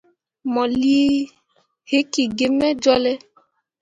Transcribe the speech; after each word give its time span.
Mo 0.53 0.63
lii 0.79 1.13
hikki 1.89 2.23
gi 2.37 2.47
me 2.57 2.67
jolle. 2.83 3.13